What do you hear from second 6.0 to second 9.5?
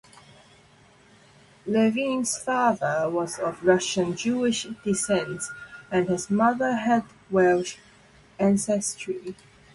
his mother had Welsh ancestry.